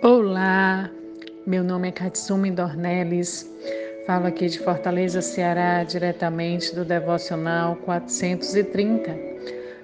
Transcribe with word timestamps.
Olá, 0.00 0.88
meu 1.44 1.64
nome 1.64 1.88
é 1.88 1.90
Katsumi 1.90 2.52
Dornelles, 2.52 3.52
falo 4.06 4.28
aqui 4.28 4.48
de 4.48 4.60
Fortaleza, 4.60 5.20
Ceará, 5.20 5.82
diretamente 5.82 6.72
do 6.72 6.84
Devocional 6.84 7.74
430. 7.84 9.18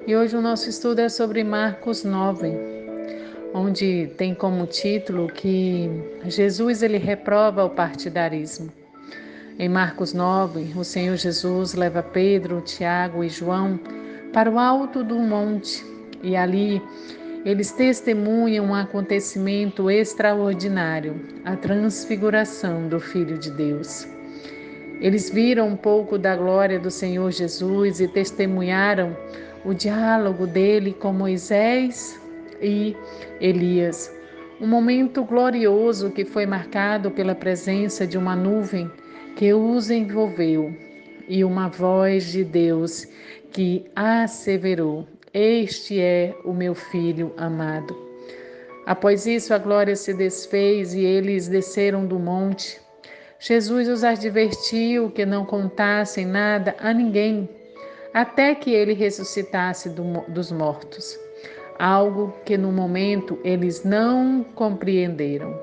E 0.06 0.14
hoje 0.14 0.36
o 0.36 0.40
nosso 0.40 0.70
estudo 0.70 1.00
é 1.00 1.08
sobre 1.08 1.42
Marcos 1.42 2.04
9, 2.04 2.52
onde 3.52 4.06
tem 4.16 4.36
como 4.36 4.68
título 4.68 5.26
que 5.26 5.90
Jesus 6.26 6.84
ele 6.84 6.98
reprova 6.98 7.64
o 7.64 7.70
partidarismo. 7.70 8.72
Em 9.58 9.68
Marcos 9.68 10.12
9, 10.12 10.74
o 10.76 10.84
Senhor 10.84 11.16
Jesus 11.16 11.74
leva 11.74 12.04
Pedro, 12.04 12.60
Tiago 12.60 13.24
e 13.24 13.28
João 13.28 13.80
para 14.32 14.48
o 14.48 14.60
alto 14.60 15.02
do 15.02 15.18
monte 15.18 15.84
e 16.22 16.36
ali 16.36 16.80
eles 17.44 17.70
testemunham 17.72 18.66
um 18.66 18.74
acontecimento 18.74 19.90
extraordinário, 19.90 21.20
a 21.44 21.54
transfiguração 21.54 22.88
do 22.88 22.98
Filho 22.98 23.38
de 23.38 23.50
Deus. 23.50 24.08
Eles 25.00 25.28
viram 25.28 25.68
um 25.68 25.76
pouco 25.76 26.16
da 26.16 26.34
glória 26.34 26.78
do 26.78 26.90
Senhor 26.90 27.30
Jesus 27.30 28.00
e 28.00 28.08
testemunharam 28.08 29.14
o 29.62 29.74
diálogo 29.74 30.46
dele 30.46 30.94
com 30.94 31.12
Moisés 31.12 32.18
e 32.62 32.96
Elias. 33.40 34.10
Um 34.58 34.66
momento 34.66 35.22
glorioso 35.24 36.10
que 36.10 36.24
foi 36.24 36.46
marcado 36.46 37.10
pela 37.10 37.34
presença 37.34 38.06
de 38.06 38.16
uma 38.16 38.34
nuvem 38.34 38.90
que 39.36 39.52
os 39.52 39.90
envolveu 39.90 40.74
e 41.28 41.44
uma 41.44 41.68
voz 41.68 42.30
de 42.32 42.44
Deus 42.44 43.06
que 43.50 43.84
asseverou: 43.94 45.06
este 45.34 46.00
é 46.00 46.32
o 46.44 46.52
meu 46.52 46.76
filho 46.76 47.34
amado. 47.36 47.92
Após 48.86 49.26
isso, 49.26 49.52
a 49.52 49.58
glória 49.58 49.96
se 49.96 50.14
desfez 50.14 50.94
e 50.94 51.04
eles 51.04 51.48
desceram 51.48 52.06
do 52.06 52.20
monte. 52.20 52.80
Jesus 53.40 53.88
os 53.88 54.04
advertiu 54.04 55.10
que 55.10 55.26
não 55.26 55.44
contassem 55.44 56.24
nada 56.24 56.76
a 56.78 56.92
ninguém, 56.92 57.48
até 58.14 58.54
que 58.54 58.72
ele 58.72 58.92
ressuscitasse 58.92 59.88
do, 59.88 60.04
dos 60.28 60.52
mortos. 60.52 61.18
Algo 61.80 62.32
que 62.44 62.56
no 62.56 62.70
momento 62.70 63.36
eles 63.42 63.82
não 63.82 64.44
compreenderam. 64.54 65.58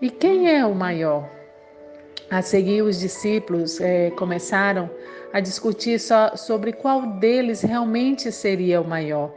E 0.00 0.08
quem 0.08 0.50
é 0.50 0.64
o 0.64 0.74
maior? 0.74 1.28
A 2.30 2.42
seguir, 2.42 2.82
os 2.82 3.00
discípulos 3.00 3.80
é, 3.80 4.10
começaram 4.10 4.88
a 5.32 5.40
discutir 5.40 5.98
só 5.98 6.36
sobre 6.36 6.72
qual 6.72 7.18
deles 7.18 7.60
realmente 7.60 8.30
seria 8.30 8.80
o 8.80 8.86
maior, 8.86 9.34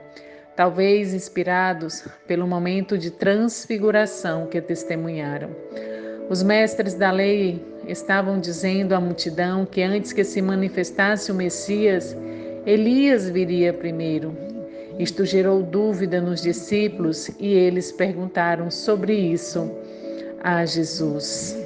talvez 0.55 1.11
inspirados 1.11 2.07
pelo 2.27 2.45
momento 2.45 2.95
de 2.95 3.09
transfiguração 3.09 4.45
que 4.45 4.61
testemunharam. 4.61 5.49
Os 6.29 6.43
mestres 6.43 6.93
da 6.93 7.09
lei 7.09 7.65
estavam 7.87 8.39
dizendo 8.39 8.93
à 8.93 8.99
multidão 8.99 9.65
que 9.65 9.81
antes 9.81 10.13
que 10.13 10.23
se 10.23 10.39
manifestasse 10.39 11.31
o 11.31 11.35
Messias, 11.35 12.15
Elias 12.63 13.27
viria 13.27 13.73
primeiro. 13.73 14.37
Isto 14.99 15.25
gerou 15.25 15.63
dúvida 15.63 16.21
nos 16.21 16.43
discípulos 16.43 17.29
e 17.39 17.47
eles 17.53 17.91
perguntaram 17.91 18.69
sobre 18.69 19.13
isso 19.13 19.69
a 20.43 20.63
Jesus. 20.63 21.62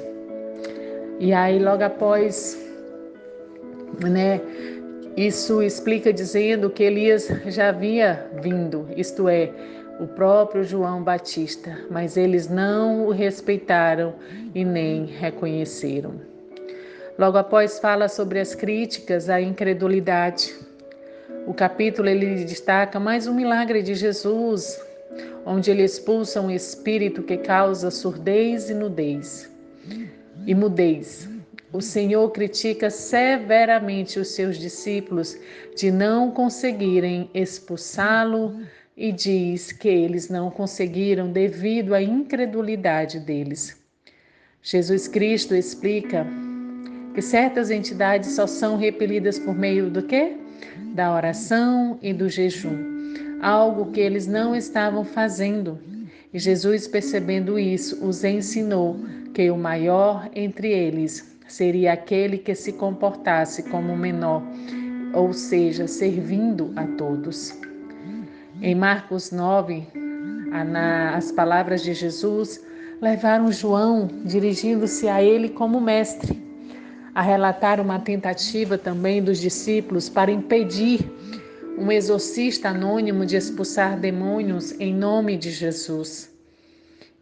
E 1.18 1.32
aí, 1.32 1.58
logo 1.58 1.82
após 1.82 2.68
né? 4.06 4.40
Isso 5.16 5.62
explica 5.62 6.12
dizendo 6.12 6.70
que 6.70 6.84
Elias 6.84 7.28
já 7.46 7.70
havia 7.70 8.30
vindo, 8.40 8.86
isto 8.96 9.28
é, 9.28 9.50
o 9.98 10.06
próprio 10.06 10.62
João 10.62 11.02
Batista, 11.02 11.76
mas 11.90 12.16
eles 12.16 12.48
não 12.48 13.06
o 13.06 13.10
respeitaram 13.10 14.14
e 14.54 14.64
nem 14.64 15.06
reconheceram. 15.06 16.20
Logo 17.18 17.36
após 17.36 17.80
fala 17.80 18.08
sobre 18.08 18.38
as 18.38 18.54
críticas 18.54 19.28
à 19.28 19.40
incredulidade. 19.40 20.54
O 21.48 21.52
capítulo 21.52 22.08
ele 22.08 22.44
destaca 22.44 23.00
mais 23.00 23.26
um 23.26 23.34
milagre 23.34 23.82
de 23.82 23.96
Jesus, 23.96 24.80
onde 25.44 25.68
ele 25.68 25.82
expulsa 25.82 26.40
um 26.40 26.50
espírito 26.50 27.24
que 27.24 27.38
causa 27.38 27.90
surdez 27.90 28.70
e 28.70 28.74
nudez 28.74 29.50
e 30.46 30.54
mudez. 30.54 31.28
O 31.72 31.82
Senhor 31.82 32.30
critica 32.30 32.88
severamente 32.88 34.18
os 34.18 34.28
seus 34.28 34.56
discípulos 34.56 35.38
de 35.76 35.90
não 35.90 36.30
conseguirem 36.30 37.30
expulsá-lo 37.34 38.60
e 38.96 39.12
diz 39.12 39.70
que 39.70 39.88
eles 39.88 40.28
não 40.28 40.50
conseguiram 40.50 41.30
devido 41.30 41.94
à 41.94 42.02
incredulidade 42.02 43.20
deles. 43.20 43.76
Jesus 44.62 45.06
Cristo 45.06 45.54
explica 45.54 46.26
que 47.14 47.22
certas 47.22 47.70
entidades 47.70 48.32
só 48.32 48.46
são 48.46 48.76
repelidas 48.76 49.38
por 49.38 49.54
meio 49.54 49.90
do 49.90 50.02
quê? 50.02 50.36
Da 50.94 51.14
oração 51.14 51.98
e 52.02 52.12
do 52.12 52.28
jejum, 52.28 53.38
algo 53.40 53.92
que 53.92 54.00
eles 54.00 54.26
não 54.26 54.54
estavam 54.54 55.04
fazendo. 55.04 55.78
E 56.32 56.38
Jesus, 56.38 56.86
percebendo 56.86 57.58
isso, 57.58 58.04
os 58.04 58.22
ensinou 58.22 58.96
que 59.32 59.50
o 59.50 59.56
maior 59.56 60.28
entre 60.34 60.70
eles 60.70 61.36
seria 61.46 61.94
aquele 61.94 62.36
que 62.36 62.54
se 62.54 62.72
comportasse 62.72 63.62
como 63.64 63.96
menor, 63.96 64.42
ou 65.14 65.32
seja, 65.32 65.86
servindo 65.86 66.72
a 66.76 66.84
todos. 66.86 67.58
Em 68.60 68.74
Marcos 68.74 69.30
9, 69.30 69.86
as 71.14 71.32
palavras 71.32 71.82
de 71.82 71.94
Jesus 71.94 72.62
levaram 73.00 73.50
João, 73.50 74.10
dirigindo-se 74.24 75.08
a 75.08 75.22
ele 75.22 75.48
como 75.48 75.80
mestre, 75.80 76.42
a 77.14 77.22
relatar 77.22 77.80
uma 77.80 77.98
tentativa 78.00 78.76
também 78.76 79.22
dos 79.22 79.38
discípulos 79.40 80.08
para 80.08 80.30
impedir 80.30 81.10
um 81.80 81.92
exorcista 81.92 82.70
anônimo 82.70 83.24
de 83.24 83.36
expulsar 83.36 83.98
demônios 83.98 84.72
em 84.80 84.94
nome 84.94 85.36
de 85.36 85.50
Jesus. 85.50 86.30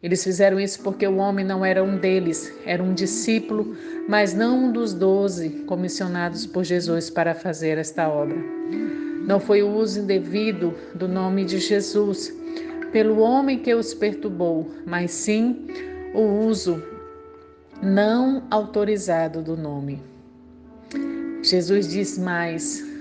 Eles 0.03 0.23
fizeram 0.23 0.61
isso 0.61 0.81
porque 0.83 1.07
o 1.07 1.17
homem 1.17 1.45
não 1.45 1.65
era 1.65 1.83
um 1.83 1.99
deles, 1.99 2.53
era 2.65 2.83
um 2.83 2.95
discípulo, 2.95 3.77
mas 4.09 4.35
não 4.35 4.65
um 4.65 4.73
dos 4.73 4.95
doze 4.95 5.51
comissionados 5.67 6.47
por 6.47 6.65
Jesus 6.65 7.11
para 7.11 7.35
fazer 7.35 7.79
esta 7.79 8.09
obra. 8.09 8.37
Não 9.27 9.41
foi 9.41 9.63
o 9.63 9.75
uso 9.75 10.01
indevido 10.01 10.75
do 10.95 11.09
nome 11.09 11.45
de 11.45 11.59
Jesus 11.59 12.33
pelo 12.93 13.19
homem 13.19 13.59
que 13.59 13.75
os 13.75 13.93
perturbou, 13.93 14.71
mas 14.87 15.11
sim 15.11 15.67
o 16.15 16.47
uso 16.47 16.83
não 17.83 18.45
autorizado 18.51 19.43
do 19.43 19.57
nome. 19.57 20.01
Jesus 21.43 21.89
diz 21.89 22.17
mais: 22.17 22.96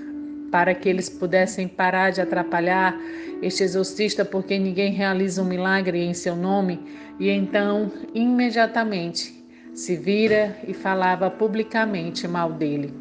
para 0.50 0.74
que 0.74 0.88
eles 0.88 1.08
pudessem 1.08 1.68
parar 1.68 2.10
de 2.10 2.20
atrapalhar 2.20 2.98
este 3.42 3.62
exorcista, 3.62 4.24
porque 4.24 4.58
ninguém 4.58 4.92
realiza 4.92 5.42
um 5.42 5.46
milagre 5.46 5.98
em 6.02 6.14
seu 6.14 6.34
nome, 6.34 6.80
e 7.18 7.28
então, 7.28 7.90
imediatamente, 8.14 9.34
se 9.74 9.96
vira 9.96 10.56
e 10.66 10.72
falava 10.72 11.30
publicamente 11.30 12.26
mal 12.26 12.52
dele. 12.52 12.94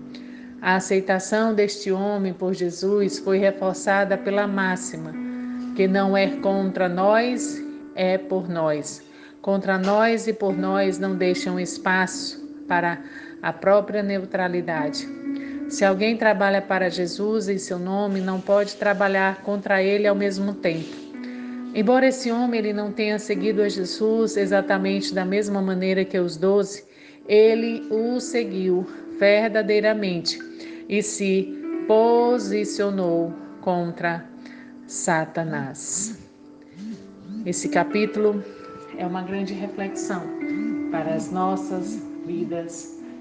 A 0.61 0.75
aceitação 0.75 1.53
deste 1.53 1.91
homem 1.91 2.33
por 2.33 2.53
Jesus 2.53 3.19
foi 3.19 3.37
reforçada 3.37 4.17
pela 4.17 4.47
máxima, 4.47 5.13
que 5.75 5.87
não 5.87 6.17
é 6.17 6.27
contra 6.37 6.89
nós, 6.89 7.61
é 7.95 8.17
por 8.17 8.49
nós. 8.49 9.03
Contra 9.41 9.77
nós 9.77 10.27
e 10.27 10.33
por 10.33 10.57
nós 10.57 10.97
não 10.97 11.15
deixam 11.15 11.59
espaço 11.59 12.43
para 12.67 12.99
a 13.41 13.53
própria 13.53 14.01
neutralidade. 14.01 15.07
Se 15.67 15.83
alguém 15.83 16.15
trabalha 16.15 16.61
para 16.61 16.89
Jesus 16.89 17.49
em 17.49 17.57
seu 17.57 17.79
nome, 17.79 18.21
não 18.21 18.39
pode 18.39 18.75
trabalhar 18.75 19.41
contra 19.41 19.81
ele 19.81 20.07
ao 20.07 20.15
mesmo 20.15 20.53
tempo. 20.53 20.95
Embora 21.73 22.07
esse 22.07 22.31
homem 22.31 22.59
ele 22.59 22.73
não 22.73 22.91
tenha 22.91 23.19
seguido 23.19 23.61
a 23.61 23.67
Jesus 23.67 24.37
exatamente 24.37 25.13
da 25.13 25.25
mesma 25.25 25.61
maneira 25.61 26.05
que 26.05 26.17
os 26.17 26.37
doze, 26.37 26.85
ele 27.27 27.85
o 27.89 28.19
seguiu 28.19 28.87
verdadeiramente 29.19 30.39
e 30.87 31.01
se 31.01 31.53
posicionou 31.87 33.33
contra 33.61 34.23
Satanás. 34.87 36.17
Esse 37.45 37.67
capítulo 37.69 38.43
é 38.97 39.05
uma 39.05 39.23
grande 39.23 39.53
reflexão 39.53 40.21
para 40.91 41.13
as 41.13 41.31
nossas 41.31 42.01
vidas, 42.25 42.94